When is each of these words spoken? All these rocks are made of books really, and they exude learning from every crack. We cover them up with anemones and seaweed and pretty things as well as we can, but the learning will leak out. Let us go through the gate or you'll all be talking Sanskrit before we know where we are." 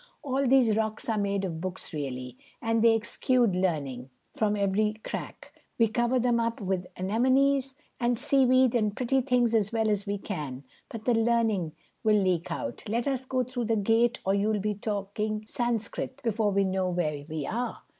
All 0.23 0.47
these 0.47 0.75
rocks 0.75 1.07
are 1.09 1.17
made 1.19 1.45
of 1.45 1.61
books 1.61 1.93
really, 1.93 2.35
and 2.59 2.81
they 2.83 2.95
exude 2.95 3.55
learning 3.55 4.09
from 4.33 4.55
every 4.55 4.95
crack. 5.03 5.53
We 5.77 5.89
cover 5.89 6.17
them 6.17 6.39
up 6.39 6.59
with 6.59 6.87
anemones 6.97 7.75
and 7.99 8.17
seaweed 8.17 8.73
and 8.73 8.95
pretty 8.97 9.21
things 9.21 9.53
as 9.53 9.71
well 9.71 9.91
as 9.91 10.07
we 10.07 10.17
can, 10.17 10.63
but 10.89 11.05
the 11.05 11.13
learning 11.13 11.73
will 12.03 12.17
leak 12.19 12.51
out. 12.51 12.81
Let 12.89 13.07
us 13.07 13.25
go 13.25 13.43
through 13.43 13.65
the 13.65 13.75
gate 13.75 14.19
or 14.25 14.33
you'll 14.33 14.55
all 14.55 14.59
be 14.59 14.73
talking 14.73 15.45
Sanskrit 15.45 16.23
before 16.23 16.49
we 16.49 16.63
know 16.63 16.89
where 16.89 17.23
we 17.29 17.45
are." 17.45 17.83